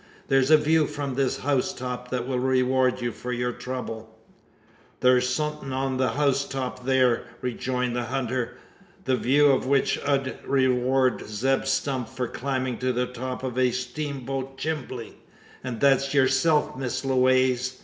[0.29, 4.17] There's a view from this housetop that will reward you for your trouble."
[4.99, 8.57] "Thur's suthin' on the house top theear," rejoined the hunter,
[9.05, 13.69] "the view o' which 'ud reward Zeb Stump for climbin' to the top o' a
[13.69, 15.17] steamboat chimbly;
[15.63, 17.75] 'an thet's yurself, Miss Lewaze.